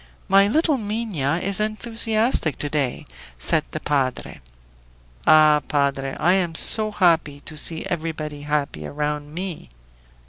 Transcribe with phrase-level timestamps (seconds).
[0.27, 3.05] "My little Minha is enthusiastic to day,"
[3.37, 4.41] said the padre.
[5.27, 6.15] "Ah, padre!
[6.19, 9.69] I am so happy to see everybody happy around me!"